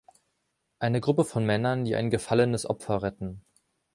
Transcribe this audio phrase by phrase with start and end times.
[0.79, 3.45] Eine Gruppe von Männern, die ein gefallenes Opfer retten.